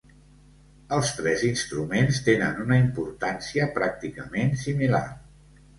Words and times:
Els 0.95 1.11
tres 1.17 1.43
instruments 1.49 2.23
tenen 2.31 2.59
una 2.65 2.81
importància 2.87 3.71
pràcticament 3.79 4.61
similar. 4.67 5.09